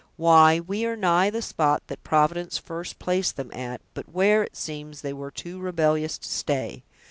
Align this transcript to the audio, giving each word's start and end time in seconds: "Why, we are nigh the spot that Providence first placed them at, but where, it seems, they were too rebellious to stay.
"Why, 0.17 0.59
we 0.59 0.83
are 0.87 0.95
nigh 0.95 1.29
the 1.29 1.43
spot 1.43 1.83
that 1.85 2.03
Providence 2.03 2.57
first 2.57 2.97
placed 2.97 3.37
them 3.37 3.51
at, 3.53 3.81
but 3.93 4.09
where, 4.09 4.41
it 4.41 4.55
seems, 4.57 5.01
they 5.01 5.13
were 5.13 5.29
too 5.29 5.59
rebellious 5.59 6.17
to 6.17 6.27
stay. 6.27 6.81